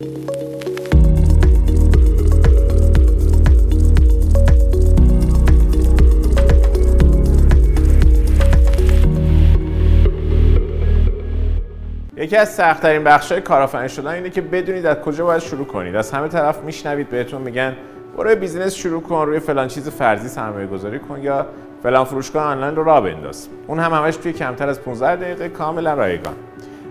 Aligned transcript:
یکی 0.00 0.06
از 12.36 12.54
سختترین 12.54 13.04
بخش‌های 13.04 13.40
کارآفرین 13.40 13.88
شدن 13.88 14.10
اینه 14.10 14.30
که 14.30 14.40
بدونید 14.40 14.86
از 14.86 14.96
کجا 14.96 15.24
باید 15.24 15.40
شروع 15.40 15.66
کنید. 15.66 15.96
از 15.96 16.10
همه 16.10 16.28
طرف 16.28 16.60
میشنوید 16.64 17.08
بهتون 17.08 17.42
میگن 17.42 17.76
برو 18.16 18.36
بیزینس 18.36 18.74
شروع 18.74 19.02
کن 19.02 19.26
روی 19.26 19.40
فلان 19.40 19.68
چیز 19.68 19.88
فرضی 19.88 20.28
سرمایه 20.28 20.66
گذاری 20.66 20.98
کن 20.98 21.22
یا 21.22 21.46
فلان 21.82 22.04
فروشگاه 22.04 22.44
آنلاین 22.44 22.76
رو 22.76 22.84
راه 22.84 23.00
بنداز. 23.00 23.48
اون 23.66 23.78
هم 23.78 23.92
همش 23.92 24.16
توی 24.16 24.32
کمتر 24.32 24.68
از 24.68 24.80
15 24.80 25.16
دقیقه 25.16 25.48
کاملا 25.48 25.94
رایگان. 25.94 26.34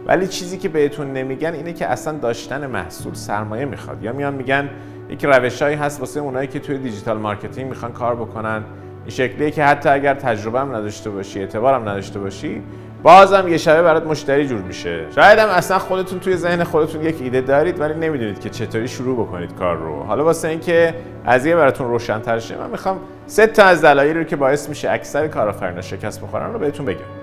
ولی 0.06 0.28
چیزی 0.28 0.58
که 0.58 0.70
بهتون 0.70 1.14
نمیگن 1.14 1.54
اینه 1.54 1.74
که 1.74 1.88
اصلا 1.88 2.18
داشتن 2.18 2.68
محصول 2.68 3.14
سرمایه 3.14 3.66
می‌خواد. 3.66 4.04
یا 4.04 4.14
میان 4.14 4.34
میگن 4.34 4.70
یک 5.10 5.26
روشهایی 5.26 5.76
هست 5.76 6.00
واسه 6.00 6.20
اونایی 6.20 6.48
که 6.48 6.60
توی 6.60 6.78
digital 6.78 7.18
marketing 7.18 7.70
می‌خوان 7.70 7.92
کار 7.92 8.16
بکنن. 8.16 8.64
این 9.02 9.10
شکلیه 9.10 9.52
که 9.52 9.64
حتی 9.64 9.90
اگر 9.90 10.14
تجربه 10.14 10.60
هم 10.60 10.76
نداشته 10.76 11.10
باشی 11.10 11.40
اعتبارم 11.40 11.82
نداشته 11.90 12.20
باشی 12.20 12.62
بازم 13.04 13.48
یه 13.48 13.58
شبه 13.58 13.82
برات 13.82 14.08
مشتری 14.08 14.48
جور 14.48 14.62
میشه. 14.62 15.06
شاید 15.16 15.40
هم 15.40 15.50
اصلا 15.50 15.80
خودتون 15.80 16.20
توی 16.20 16.36
ذهن 16.36 16.64
خودتون 16.64 17.02
یک 17.02 17.22
ایده 17.22 17.42
دارید 17.42 17.80
ولی 17.80 17.94
نمی‌دونید 17.94 18.40
که 18.40 18.50
چطوری 18.50 18.88
شروع 18.88 19.26
بکنید 19.26 19.56
کار 19.56 19.78
رو. 19.78 20.04
حالا 20.04 20.24
واسه 20.24 20.48
اینکه 20.48 20.94
قضیه 21.28 21.56
براتون 21.56 21.88
روشن‌تر 21.88 22.40
شه 22.40 22.58
من 22.58 22.70
می‌خوام 22.70 23.00
سه 23.26 23.48
تا 23.48 23.64
از 23.64 23.82
دلایلی 23.82 24.20
رو 24.20 24.24
که 24.24 24.36
باعث 24.36 24.70
میشه 24.70 24.92
اکثر 24.92 25.28
کارآفرینا 25.28 25.82
شکست 25.82 26.22
بخورن 26.22 26.54
رو 26.54 26.60
بهتون 26.60 26.86
بگم. 26.86 27.23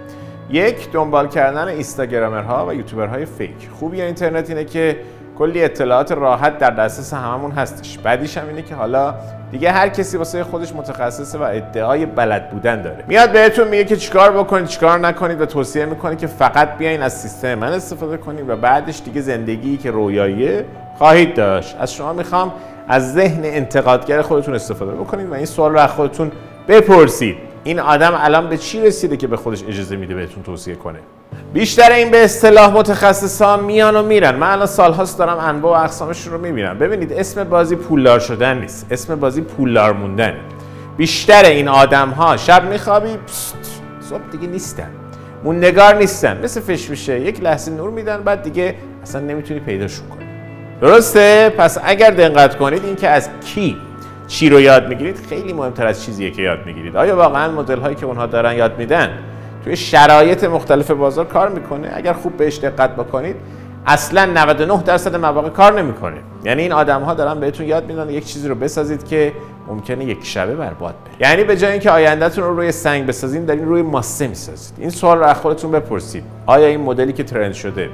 یک 0.50 0.92
دنبال 0.92 1.28
کردن 1.28 1.68
اینستاگرامرها 1.68 2.66
و 2.68 2.74
یوتیوبرهای 2.74 3.24
فیک. 3.24 3.68
خوبی 3.78 4.02
اینترنت 4.02 4.50
اینه 4.50 4.64
که 4.64 4.96
کلی 5.38 5.64
اطلاعات 5.64 6.12
راحت 6.12 6.58
در 6.58 6.70
دسترس 6.70 7.14
هممون 7.14 7.50
هستش. 7.50 7.98
بعدیش 7.98 8.38
هم 8.38 8.48
اینه 8.48 8.62
که 8.62 8.74
حالا 8.74 9.14
دیگه 9.50 9.72
هر 9.72 9.88
کسی 9.88 10.16
واسه 10.16 10.44
خودش 10.44 10.74
متخصصه 10.74 11.38
و 11.38 11.42
ادعای 11.42 12.06
بلد 12.06 12.50
بودن 12.50 12.82
داره. 12.82 13.04
میاد 13.08 13.32
بهتون 13.32 13.68
میگه 13.68 13.84
که 13.84 13.96
چیکار 13.96 14.30
بکنید 14.30 14.66
چیکار 14.66 14.98
نکنید 14.98 15.40
و 15.40 15.46
توصیه 15.46 15.84
می‌کنه 15.84 16.16
که 16.16 16.26
فقط 16.26 16.78
بیاین 16.78 17.02
از 17.02 17.20
سیستم 17.20 17.54
من 17.54 17.72
استفاده 17.72 18.16
کنید 18.16 18.48
و 18.48 18.56
بعدش 18.56 19.02
دیگه 19.04 19.20
زندگی 19.20 19.76
که 19.76 19.90
رویاییه 19.90 20.64
خواهید 20.98 21.34
داشت. 21.34 21.76
از 21.80 21.94
شما 21.94 22.12
می‌خوام 22.12 22.52
از 22.88 23.12
ذهن 23.12 23.44
انتقادگر 23.44 24.22
خودتون 24.22 24.54
استفاده 24.54 24.92
بکنید 24.92 25.30
و 25.30 25.34
این 25.34 25.46
سوال 25.46 25.72
رو 25.72 25.78
از 25.78 25.90
خودتون 25.90 26.32
بپرسید. 26.68 27.49
این 27.64 27.80
آدم 27.80 28.12
الان 28.14 28.48
به 28.48 28.56
چی 28.56 28.80
رسیده 28.80 29.16
که 29.16 29.26
به 29.26 29.36
خودش 29.36 29.64
اجازه 29.68 29.96
میده 29.96 30.14
بهتون 30.14 30.42
توصیه 30.42 30.74
کنه؟ 30.74 30.98
بیشتر 31.52 31.92
این 31.92 32.10
به 32.10 32.24
اصطلاح 32.24 32.72
متخصصان 32.72 33.64
میان 33.64 33.96
و 33.96 34.02
میرن. 34.02 34.36
من 34.36 34.50
الان 34.50 34.66
سالهاست 34.66 35.18
دارم 35.18 35.38
انواع 35.38 35.80
و 35.80 35.84
اقسامشون 35.84 36.32
رو 36.32 36.40
می‌بینم. 36.40 36.78
ببینید 36.78 37.12
اسم 37.12 37.44
بازی 37.44 37.76
پولدار 37.76 38.20
شدن 38.20 38.58
نیست. 38.58 38.86
اسم 38.90 39.14
بازی 39.14 39.40
پولدار 39.40 39.92
موندن. 39.92 40.34
بیشتر 40.96 41.44
این 41.44 41.68
آدم 41.68 42.08
ها 42.08 42.36
شب 42.36 42.70
میخوابی 42.70 43.18
صبح 44.00 44.20
دیگه 44.32 44.46
نیستن. 44.46 44.90
موندگار 45.44 45.94
نیستن. 45.94 46.40
مثل 46.44 46.60
فش 46.60 46.90
میشه. 46.90 47.20
یک 47.20 47.42
لحظه 47.42 47.72
نور 47.72 47.90
میدن 47.90 48.22
بعد 48.22 48.42
دیگه 48.42 48.74
اصلا 49.02 49.20
نمی‌تونی 49.20 49.60
پیداشون 49.60 50.08
کنی. 50.08 50.24
درسته؟ 50.80 51.54
پس 51.58 51.78
اگر 51.84 52.10
دقت 52.10 52.56
کنید 52.58 52.84
این 52.84 52.96
که 52.96 53.08
از 53.08 53.28
کی 53.44 53.76
چی 54.30 54.48
رو 54.48 54.60
یاد 54.60 54.88
می‌گیرید؟ 54.88 55.16
خیلی 55.28 55.52
مهمتر 55.52 55.86
از 55.86 56.04
چیزیه 56.04 56.30
که 56.30 56.42
یاد 56.42 56.58
می‌گیرید. 56.66 56.96
آیا 56.96 57.16
واقعا 57.16 57.52
مدل 57.52 57.78
هایی 57.78 57.94
که 57.94 58.06
اونها 58.06 58.26
دارن 58.26 58.56
یاد 58.56 58.78
میدن؟ 58.78 59.08
توی 59.64 59.76
شرایط 59.76 60.44
مختلف 60.44 60.90
بازار 60.90 61.24
کار 61.24 61.48
می‌کنه. 61.48 61.90
اگر 61.94 62.12
خوب 62.12 62.36
بهش 62.36 62.58
دقت 62.58 62.96
بکنید 62.96 63.36
اصلا 63.86 64.26
99 64.26 64.82
درصد 64.82 65.16
مواقع 65.16 65.48
کار 65.48 65.82
نمی‌کنه. 65.82 66.16
یعنی 66.44 66.62
این 66.62 66.72
آدم 66.72 67.02
ها 67.02 67.14
دارن 67.14 67.40
بهتون 67.40 67.66
یاد 67.66 67.86
میدن 67.86 68.10
یک 68.10 68.24
چیزی 68.24 68.48
رو 68.48 68.54
بسازید 68.54 69.08
که 69.08 69.32
ممکنه 69.68 70.04
یک 70.04 70.18
شبه 70.22 70.54
برباد 70.54 70.94
بره. 70.94 71.30
یعنی 71.30 71.44
به 71.44 71.56
جای 71.56 71.72
اینکه 71.72 71.90
آیندهتون 71.90 72.44
رو 72.44 72.56
روی 72.56 72.72
سنگ 72.72 73.06
بسازید 73.06 73.46
دارین 73.46 73.64
روی 73.64 73.82
ماسه 73.82 74.28
می‌سازید. 74.28 74.74
این 74.78 74.90
سوال 74.90 75.18
رو 75.18 75.24
از 75.24 75.36
خودتون 75.36 75.70
بپرسید. 75.70 76.24
آیا 76.46 76.66
این 76.66 76.80
مدلی 76.80 77.12
که 77.12 77.24
ترند 77.24 77.52
شده 77.52 77.88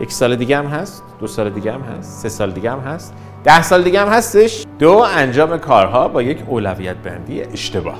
یک 0.00 0.12
سال 0.12 0.36
دیگه 0.36 0.58
هم 0.58 0.66
هست 0.66 1.02
دو 1.20 1.26
سال 1.26 1.50
دیگه 1.50 1.72
هم 1.72 1.80
هست 1.80 2.22
سه 2.22 2.28
سال 2.28 2.50
دیگه 2.50 2.70
هم 2.70 2.78
هست. 2.78 3.14
ده 3.44 3.62
سال 3.62 3.82
دیگه 3.82 4.00
هم 4.00 4.08
هستش. 4.08 4.64
دو 4.78 4.96
انجام 4.98 5.58
کارها 5.58 6.08
با 6.08 6.22
یک 6.22 6.38
اولویت 6.48 6.96
بندی 6.96 7.42
اشتباه. 7.42 7.98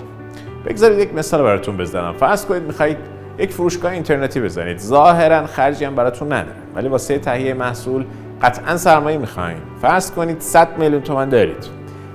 بگذارید 0.66 0.98
یک 0.98 1.14
مثال 1.14 1.42
براتون 1.42 1.76
بزنم. 1.76 2.12
فرض 2.12 2.44
کنید 2.44 2.62
می‌خواهید 2.62 2.96
یک 3.38 3.52
فروشگاه 3.52 3.92
اینترنتی 3.92 4.40
بزنید. 4.40 4.78
ظاهرا 4.78 5.46
خرجی 5.46 5.84
هم 5.84 5.94
براتون 5.94 6.32
نداره 6.32 6.56
ولی 6.74 6.88
واسه 6.88 7.18
تهیه 7.18 7.54
محصول 7.54 8.04
قطعا 8.42 8.76
سرمایه 8.76 9.18
می‌خواین 9.18 9.58
فرض 9.82 10.10
کنید 10.10 10.40
100 10.40 10.78
میلیون 10.78 11.02
تومن 11.02 11.28
دارید. 11.28 11.66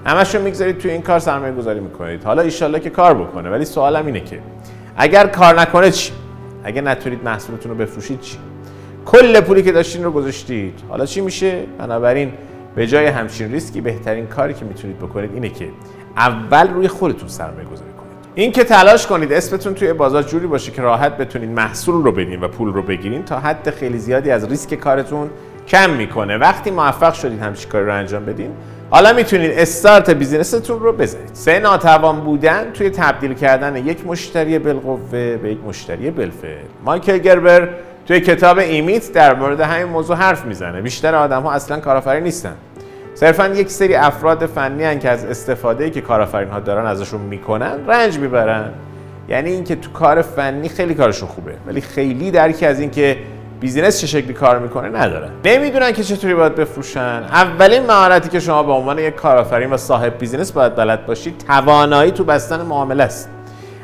همشون 0.06 0.42
می‌گذارید 0.42 0.78
توی 0.78 0.92
این 0.92 1.02
کار 1.02 1.20
سرمایه 1.20 1.54
گذاری 1.54 1.80
می‌کنید. 1.80 2.24
حالا 2.24 2.42
ایشالله 2.42 2.80
که 2.80 2.90
کار 2.90 3.14
بکنه 3.14 3.50
ولی 3.50 3.66
سوالم 3.66 4.06
اینه 4.06 4.20
که 4.20 4.40
اگر 4.98 5.28
کار 5.28 5.62
نکنه 5.62 5.92
چی؟ 5.92 6.14
اگه 6.64 6.82
نتونید 6.82 7.24
محصولتون 7.24 7.72
رو 7.72 7.78
بفروشید 7.78 8.22
چی؟ 8.22 8.38
کل 9.06 9.42
پولی 9.42 9.64
که 9.64 9.72
داشتین 9.72 10.04
رو 10.04 10.12
گذاشتید. 10.12 10.74
حالا 10.90 11.06
چی 11.06 11.22
میشه؟ 11.22 11.64
بنابراین 11.78 12.32
به 12.76 12.88
جای 12.88 13.06
همچین 13.06 13.52
ریسکی 13.52 13.82
بهترین 13.82 14.28
کاری 14.28 14.54
که 14.54 14.66
می‌تونید 14.66 15.00
بکنید 15.00 15.34
اینه 15.34 15.50
که 15.50 15.68
اول 16.18 16.70
روی 16.74 16.88
خودتون 16.88 17.28
سرمایه 17.28 17.68
گذاری 17.68 17.92
کنید. 17.92 18.16
این 18.36 18.52
که 18.52 18.64
تلاش 18.64 19.08
کنید 19.08 19.34
اسمتون 19.34 19.74
توی 19.74 19.94
بازار 19.94 20.24
جوری 20.24 20.48
باشه 20.48 20.72
که 20.72 20.82
راحت 20.82 21.18
بتونید 21.18 21.50
محصول 21.50 22.04
رو 22.04 22.12
بدین 22.12 22.42
و 22.42 22.48
پول 22.48 22.74
رو 22.74 22.82
بگیرین 22.82 23.24
تا 23.24 23.40
حد 23.40 23.70
خیلی 23.70 23.98
زیادی 23.98 24.32
از 24.32 24.50
ریسک 24.50 24.74
کارتون 24.74 25.30
کم 25.68 25.90
می‌کنه. 25.90 26.38
وقتی 26.38 26.72
موفق 26.72 27.14
شدید 27.14 27.40
همچین 27.40 27.70
کاری 27.70 27.86
رو 27.86 27.94
انجام 27.94 28.26
بدین 28.26 28.52
حالا 28.90 29.14
می‌تونید 29.14 29.52
start 29.52 30.10
business 30.10 30.61
تون 30.61 30.80
رو 30.80 30.94
بزنید 30.94 31.30
سه 31.34 31.60
ناتوان 31.60 32.20
بودن 32.20 32.72
توی 32.72 32.90
تبدیل 32.90 33.34
کردن 33.34 33.76
یک 33.76 34.08
مشتری 34.08 34.60
بالقوه 34.60 35.38
به 35.38 35.52
یک 35.52 35.58
مشتری 35.68 36.12
بالفعل. 36.12 36.66
مایکل 36.86 37.18
گربر 37.18 37.70
توی 38.08 38.20
کتاب 38.20 38.58
E-Myth 38.58 39.12
در 39.12 39.36
مورد 39.36 39.62
همین 39.62 39.86
موضوع 39.86 40.16
حرف 40.16 40.46
می‌زنه. 40.46 40.82
بیشتر 40.82 41.16
آدم 41.16 41.42
ها 41.42 41.52
اصلا 41.52 41.80
کارآفرین 41.80 42.24
نیستن. 42.24 42.56
صرفا 43.16 43.48
یک 43.48 43.70
سری 43.70 43.96
افراد 43.96 44.46
فنی 44.46 44.84
ان 44.84 45.00
که 45.00 45.10
از 45.10 45.26
استفاده 45.26 45.90
که 45.90 46.02
کارآفرین 46.02 46.50
ها 46.50 46.60
دارن 46.60 46.86
ازشون 46.86 47.22
می‌کنن 47.22 47.88
رنج 47.88 48.20
می‌برن. 48.20 48.70
یعنی 49.30 49.52
اینکه 49.52 49.76
تو 49.76 49.92
کار 49.92 50.22
فنی 50.22 50.70
خیلی 50.70 50.96
کارشون 50.96 51.30
خوبه 51.30 51.54
ولی 51.68 51.82
خیلی 51.82 52.32
درکی 52.32 52.66
از 52.66 52.80
اینکه 52.80 53.18
business 53.60 54.02
چه 54.02 54.08
شکلی 54.08 54.34
کار 54.34 54.60
می‌کنه 54.60 54.88
ندارن 54.90 55.30
نمی‌دونن 55.46 55.92
که 55.92 56.04
چطوری 56.04 56.34
باید 56.34 56.56
بفروشن. 56.56 57.24
اولین 57.32 57.86
مهارتی 57.86 58.30
که 58.30 58.40
شما 58.40 58.64
به 58.64 58.72
عنوان 58.72 59.00
یک 59.00 59.16
کارآفرین 59.16 59.74
و 59.74 59.78
صاحب 59.78 60.18
business 60.20 60.52
باید 60.52 60.76
بلد 60.76 61.06
باشید 61.06 61.44
توانایی 61.48 62.12
تو 62.12 62.24
بستن 62.24 62.62
معامله 62.62 63.04
است. 63.04 63.30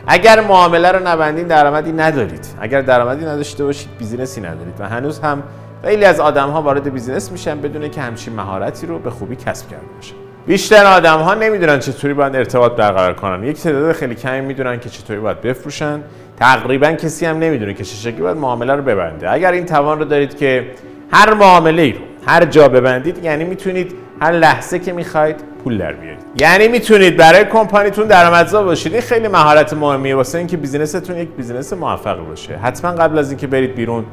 اگر 0.08 0.42
معامله 0.42 0.92
رو 0.92 1.08
نبندین 1.08 1.48
درآمدی 1.48 1.92
ندارید. 1.92 2.48
اگر 2.62 2.82
درآمدی 2.82 3.26
نداشته 3.26 3.64
باشید 3.64 3.90
business 4.00 4.37
ی 4.37 4.42
ندارید. 4.42 4.74
و 4.80 4.90
هنوز 4.90 5.20
هم 5.20 5.44
خیلی 5.84 6.06
از 6.06 6.20
آدم 6.20 6.50
ها 6.50 6.62
وارد 6.62 6.94
business 6.94 7.32
میشن 7.32 7.62
بدون 7.62 7.90
اینکه 7.90 8.02
همچین 8.02 8.36
مهارتی 8.36 8.88
رو 8.88 9.00
به 9.00 9.10
خوبی 9.10 9.36
کسب 9.36 9.70
کرده 9.70 9.86
باشن. 9.96 10.16
بیشتر 10.48 10.86
آدم 10.86 11.20
ها 11.20 11.34
نمی‌دونن 11.34 11.80
چطوری 11.80 12.14
باید 12.14 12.36
ارتباط 12.36 12.72
برقرار 12.72 13.14
کنن. 13.14 13.44
یک 13.44 13.58
تعداد 13.58 13.92
خیلی 13.92 14.16
کمی 14.16 14.42
می‌دونن 14.42 14.80
که 14.80 14.90
چطوری 14.90 15.20
باید 15.20 15.42
بفروشن. 15.42 16.00
تقریبا 16.40 16.92
کسی 16.92 17.26
هم 17.26 17.40
نمی‌دونه 17.40 17.74
که 17.74 17.84
چه 17.84 17.96
شکلی 17.96 18.22
باید 18.22 18.38
معامله 18.38 18.76
رو 18.76 18.82
ببنده. 18.82 19.32
اگر 19.32 19.52
این 19.52 19.66
توان 19.66 20.00
رو 20.00 20.06
دارید 20.06 20.38
که 20.38 20.72
هر 21.12 21.34
معامله 21.34 21.82
ای 21.82 21.92
رو 21.92 22.00
هر 22.28 22.46
جا 22.46 22.68
ببندید 22.68 23.26
یعنی 23.26 23.44
می‌تونید 23.44 23.94
هر 24.22 24.32
لحظه 24.32 24.80
که 24.80 24.94
می‌خواید 24.94 25.36
پول 25.64 25.78
در 25.78 25.94
بیارید 25.94 26.20
یعنی 26.36 26.68
می‌تونید 26.68 27.18
برای 27.18 27.46
کمپانیتون 27.46 28.08
درآمدزا 28.08 28.64
باشید. 28.64 28.94
این 28.94 29.02
خیلی 29.02 29.28
مهارت 29.28 29.74
مهمیه. 29.74 30.16
واسه 30.16 30.38
اینکه 30.38 30.58
business 30.58 31.01
تون 31.01 31.18
یک 31.18 31.30
business 31.38 31.74
موفق 31.74 32.18
باشه. 32.28 32.58
حتما 32.58 32.92
قبل 32.92 33.18
از 33.18 33.32
اینکه 33.32 33.48
برید 33.48 33.76
بیرون 33.76 34.06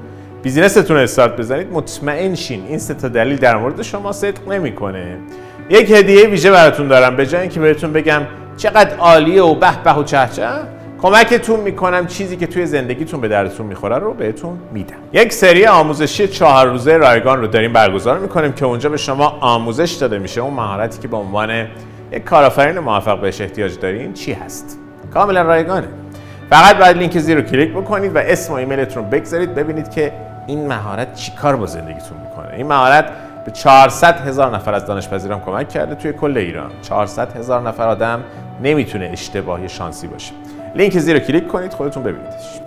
business 0.42 0.81
تون 0.81 0.96
استارت 0.96 1.36
بزنید 1.36 1.72
مطمئن 1.72 2.34
شین. 2.34 2.66
این 2.68 2.78
سه 2.78 2.94
تا 2.94 3.08
دلیل 3.08 3.36
در 3.36 3.56
مورد 3.56 3.82
شما 3.82 4.12
صدق 4.12 4.48
نمی‌کنه. 4.48 5.16
یک 5.70 5.90
هدیه 5.90 6.26
ویژه 6.26 6.50
براتون 6.50 6.88
دارم. 6.88 7.16
به 7.16 7.26
جای 7.26 7.40
اینکه 7.40 7.60
بهتون 7.60 7.92
بگم 7.92 8.22
چقدر 8.56 8.96
عالیه 8.96 9.42
و 9.42 9.54
به 9.54 9.82
به 9.84 9.94
و 9.94 10.04
چه 10.04 10.18
کمکتون 11.02 11.60
می‌کنم 11.60 12.06
چیزی 12.06 12.36
که 12.36 12.46
توی 12.46 12.66
زندگیتون 12.66 13.20
به 13.20 13.28
دردتون 13.28 13.66
می‌خوره 13.66 13.98
رو 13.98 14.14
بهتون 14.14 14.58
میدم. 14.72 14.96
یک 15.12 15.32
سری 15.32 15.66
آموزشی 15.66 16.28
چهار 16.28 16.66
روزه 16.66 16.96
رایگان 16.96 17.40
رو 17.40 17.46
داریم 17.46 17.72
برگزار 17.72 18.18
می‌کنیم 18.18 18.52
که 18.52 18.64
اونجا 18.64 18.88
به 18.88 18.96
شما 18.96 19.38
آموزش 19.40 19.92
داده 19.92 20.18
میشه. 20.18 20.40
اون 20.40 20.54
مهارتی 20.54 20.98
که 20.98 21.08
به 21.08 21.16
عنوان 21.16 21.66
یک 22.12 22.24
کارآفرین 22.24 22.78
موفق 22.78 23.20
بهش 23.20 23.40
احتیاج 23.40 23.78
دارین 23.78 24.12
چی 24.12 24.32
هست؟ 24.32 24.78
کاملا 25.14 25.42
رایگانه. 25.42 25.88
فقط 26.50 26.78
باید 26.78 26.96
لینک 26.96 27.18
زیر 27.18 27.36
رو 27.36 27.42
کلیک 27.42 27.72
بکنید 27.72 28.16
و 28.16 28.18
اسم 28.18 28.52
و 28.52 28.56
ایمیلتون 28.56 29.04
رو 29.04 29.10
بگذارید. 29.10 29.54
ببینید 29.54 29.90
که 29.90 30.12
این 30.46 30.66
مهارت 30.66 31.14
چیکار 31.14 31.56
با 31.56 31.66
زندگیتون 31.66 32.18
می‌کنه. 32.28 32.54
این 32.56 32.66
مهارت 32.66 33.04
به 33.46 33.50
400 33.50 34.20
هزار 34.20 34.54
نفر 34.54 34.74
از 34.74 34.86
دانش 34.86 35.08
پذیران 35.08 35.40
کمک 35.40 35.68
کرده 35.68 35.94
توی 35.94 36.12
کل 36.12 36.36
ایران. 36.36 36.70
400 36.82 37.36
هزار 37.36 37.62
نفر 37.62 37.88
آدم 37.88 38.24
نمی‌تونه 38.62 39.10
اشتباهی 39.12 39.68
شانسی 39.68 40.06
باشه. 40.06 40.32
لینک 40.74 40.98
زیر 40.98 41.18
کلیک 41.18 41.48
کنید 41.48 41.72
خودتون 41.72 42.02
ببینیدش. 42.02 42.60